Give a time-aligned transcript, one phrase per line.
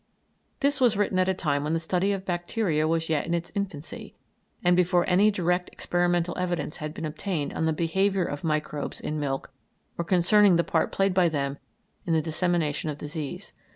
[0.61, 3.51] This was written at a time when the study of bacteria was yet in its
[3.53, 4.15] infancy,
[4.63, 9.19] and before any direct experimental evidence had been obtained on the behaviour of microbes in
[9.19, 9.53] milk
[9.99, 11.59] or concerning the part played by them
[12.03, 13.53] in the dissemination of disease.